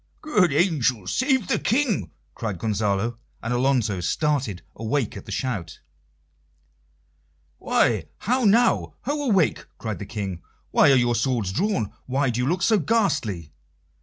[0.23, 5.79] "Good angels save the King!" cried Gonzalo; and Alonso started awake at the shout.
[7.59, 8.05] "Why!
[8.21, 8.95] how now?
[9.01, 10.41] Ho, awake!" cried the King.
[10.71, 11.93] "Why are your swords drawn?
[12.07, 13.53] Why do you look so ghastly?"